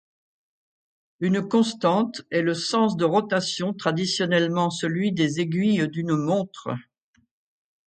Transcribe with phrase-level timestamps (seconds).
[1.19, 6.73] Une constante est le sens de rotation, traditionnellement celui des aiguilles d'une montre.